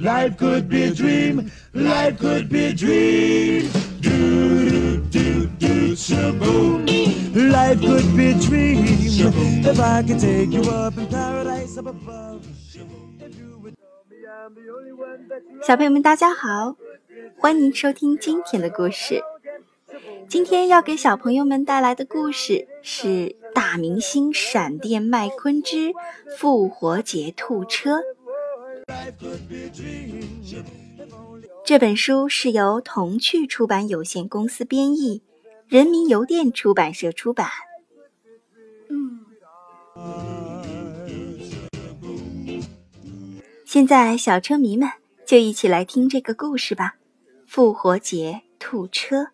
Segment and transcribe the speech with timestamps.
[0.00, 3.68] Life could be a dream, life could be a dream.
[4.00, 6.88] Do do do do shaboom.
[7.34, 9.66] Life could be a dream Shaboom.
[9.66, 12.40] if I could take you up in paradise up above.
[12.72, 16.76] If you would tell me I'm the only one that you 小朋友们，大家好，
[17.36, 19.22] 欢迎收听今天的故事。
[20.28, 23.06] 今天要给小朋友们带来的故事是
[23.52, 25.92] 《大明星闪电麦昆之
[26.38, 27.98] 复活节兔车》。
[31.64, 35.22] 这本书是由童趣出版有限公司编译，
[35.68, 37.48] 人民邮电出版社出版。
[43.64, 44.88] 现在，小车迷们
[45.24, 46.96] 就一起来听这个故事吧，
[47.50, 49.28] 《复活节兔车》。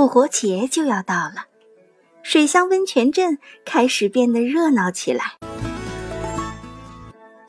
[0.00, 1.44] 复活节就要到了，
[2.22, 5.34] 水乡温泉镇开始变得热闹起来。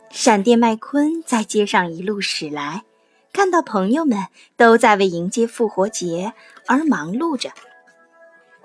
[0.10, 2.84] 闪电麦昆在街上一路驶来，
[3.32, 4.26] 看到朋友们
[4.58, 6.34] 都在为迎接复活节
[6.68, 7.52] 而忙碌着。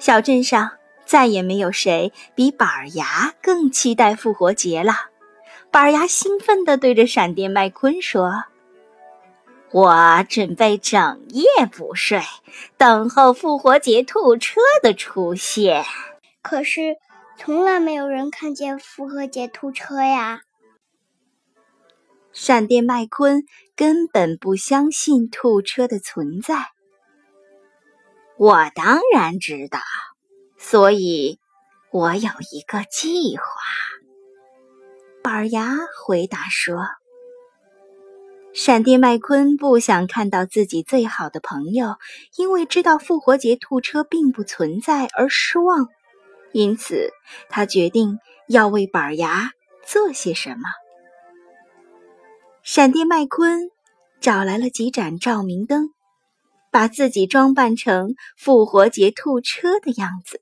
[0.01, 0.73] 小镇上
[1.05, 4.95] 再也没有谁比板儿牙更期待复活节了。
[5.71, 8.47] 板儿牙兴奋地对着闪电麦昆说
[9.73, 12.23] ：“我准备整夜不睡，
[12.77, 15.85] 等候复活节兔车的出现。
[16.41, 16.97] 可是
[17.37, 20.41] 从来没有人看见复活节兔车呀！
[22.33, 23.43] 闪电麦昆
[23.75, 26.71] 根本不相信兔车的存在。
[28.39, 29.81] 我当然知道，
[30.57, 31.41] 所以
[31.91, 33.45] 我有一个计划。
[35.23, 36.79] 板儿牙回答说。
[38.59, 41.99] 闪电麦昆不想看到自己最好的朋友
[42.39, 45.89] 因为知道复活节兔车并不存在而失望，
[46.53, 47.11] 因此
[47.51, 49.51] 他决定要为板牙
[49.85, 50.63] 做些什么。
[52.63, 53.69] 闪电麦昆
[54.23, 55.91] 找来了几盏照明灯，
[56.71, 60.41] 把自己装扮成复活节兔车的样子，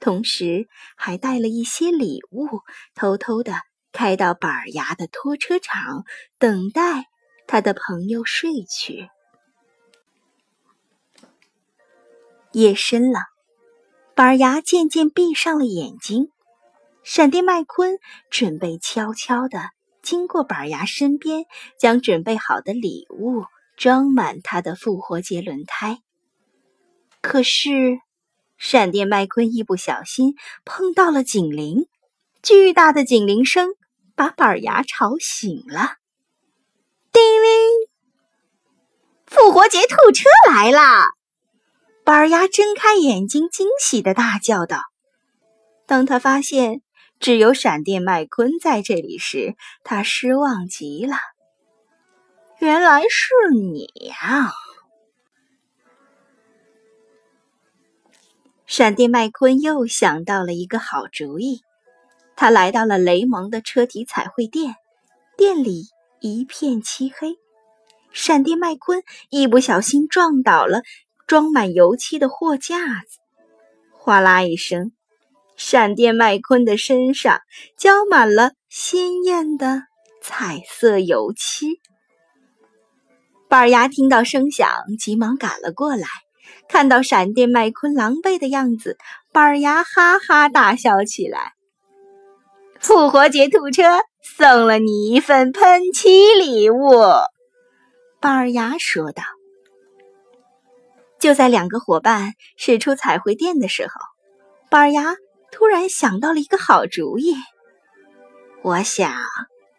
[0.00, 2.48] 同时还带了一些礼物，
[2.96, 3.52] 偷偷的
[3.92, 6.02] 开到板牙的拖车场，
[6.40, 7.04] 等待
[7.48, 9.08] 他的朋友睡去。
[12.52, 13.20] 夜深了，
[14.14, 16.30] 板牙渐渐闭上了眼睛。
[17.02, 17.98] 闪电麦昆
[18.30, 19.70] 准备悄悄地
[20.02, 21.46] 经过板牙身边，
[21.78, 23.44] 将准备好的礼物
[23.76, 26.00] 装满他的复活节轮胎。
[27.22, 27.98] 可是，
[28.58, 30.34] 闪电麦昆一不小心
[30.66, 31.86] 碰到了警铃，
[32.42, 33.70] 巨大的警铃声
[34.14, 35.96] 把板牙吵醒了。
[37.12, 37.88] 叮铃！
[39.26, 41.10] 复活节兔车来啦！
[42.04, 44.82] 板儿牙睁开眼睛，惊喜的大叫道。
[45.86, 46.82] 当他发现
[47.20, 51.16] 只有闪电麦昆在这里时，他失望极了。
[52.58, 54.52] 原来是你呀！
[58.66, 61.62] 闪电麦昆又想到了一个好主意，
[62.36, 64.74] 他来到了雷蒙的车体彩绘店，
[65.36, 65.86] 店里
[66.20, 67.36] 一片漆黑。
[68.12, 70.82] 闪电麦昆一不小心撞倒了
[71.26, 73.18] 装满油漆的货架子，
[73.92, 74.92] 哗啦一声。
[75.56, 77.40] 闪电麦昆的身上
[77.76, 79.82] 浇满了鲜艳的
[80.22, 81.80] 彩色油漆。
[83.48, 86.06] 板牙听到声响，急忙赶了过来，
[86.68, 88.96] 看到闪电麦昆狼狈的样子，
[89.32, 91.52] 板牙哈哈大笑起来。
[92.78, 93.82] 复活节兔车
[94.22, 96.90] 送了你一份喷漆礼物，
[98.20, 99.22] 板儿牙说道。
[101.18, 103.92] 就在两个伙伴驶出彩绘店的时候，
[104.70, 105.16] 板儿牙。
[105.50, 107.34] 突然想到了一个好主意，
[108.62, 109.14] 我想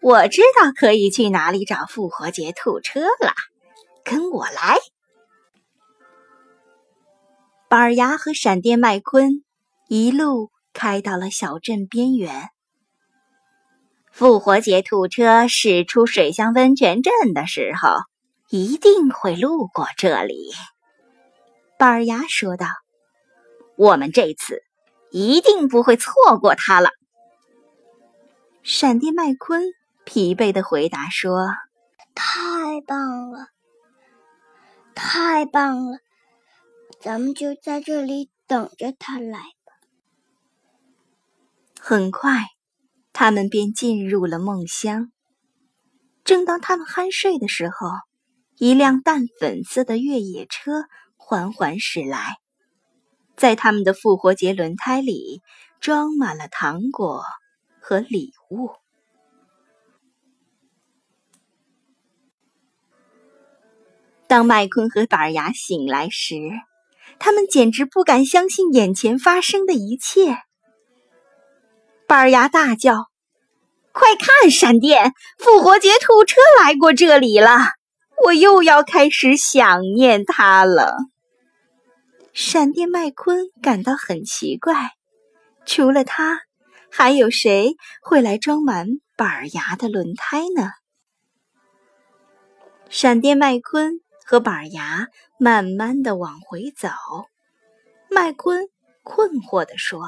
[0.01, 3.33] 我知道可以去哪里找复活节兔车了，
[4.03, 4.80] 跟我来。
[7.69, 9.44] 板儿牙和闪电麦昆
[9.88, 12.50] 一路开到了小镇边缘。
[14.19, 17.88] 复活节兔车驶出水乡温泉镇的时候，
[18.50, 20.51] 一定会路过这里。
[21.77, 22.66] 板儿牙说道
[23.80, 24.62] ：“我们这次。”
[25.10, 26.89] 一定不会错过它了。
[28.62, 29.63] 闪电麦昆
[30.04, 31.48] 疲惫的回答说
[32.13, 33.48] ：“太棒了，
[34.94, 36.00] 太棒了！
[37.00, 39.74] 咱们就在这里等着他来吧。”
[41.80, 42.48] 很快，
[43.21, 45.12] 他们便进入了梦乡。
[46.24, 47.89] 正当他们酣睡的时候，
[48.56, 50.86] 一辆淡粉色的越野车
[51.18, 52.38] 缓缓驶来，
[53.36, 55.42] 在他们的复活节轮胎里
[55.81, 57.21] 装满了糖果
[57.81, 58.69] 和礼物。
[64.27, 66.36] 当麦昆和板牙醒来时，
[67.19, 70.38] 他们简直不敢相信眼前发生的一切。
[72.07, 73.08] 板牙大叫。
[73.91, 75.13] 快看，闪电！
[75.38, 77.57] 复活节兔车来过这里了，
[78.25, 80.95] 我又要开始想念它了。
[82.33, 84.91] 闪电麦昆感到很奇怪，
[85.65, 86.41] 除了他，
[86.89, 88.88] 还有谁会来装满
[89.18, 90.71] 板牙的轮胎呢？
[92.89, 95.07] 闪电麦昆和板牙
[95.38, 96.89] 慢慢的往回走，
[98.09, 98.68] 麦昆
[99.03, 100.01] 困惑地说。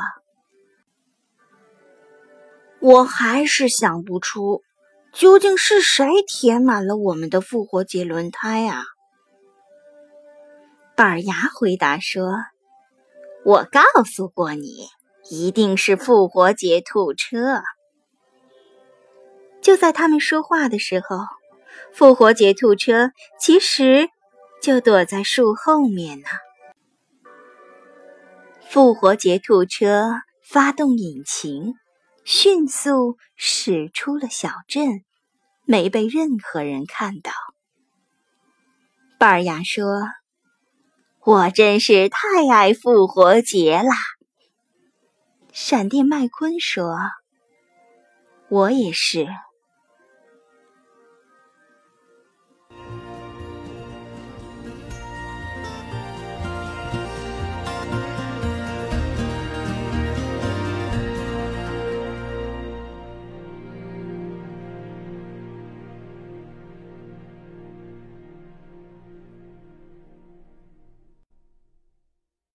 [2.82, 4.64] 我还是想不出，
[5.14, 8.84] 究竟是谁填满了我们的复活节轮胎啊？
[10.96, 12.34] 板牙回答说
[13.46, 14.88] ：“我告诉过你，
[15.30, 17.62] 一定是复活节兔车。”
[19.62, 21.18] 就在他们说话的时候，
[21.94, 24.10] 复活节兔车其实
[24.60, 26.26] 就躲在树后面呢。
[28.68, 31.76] 复活节兔车发动引擎。
[32.24, 35.04] 迅速驶出了小镇，
[35.66, 37.32] 没被任何人看到。
[39.18, 39.86] 板儿牙说
[41.26, 43.96] ：“我真是太爱复活节啦。”
[45.54, 46.98] 闪电麦昆说
[48.50, 49.28] ：“我也是。”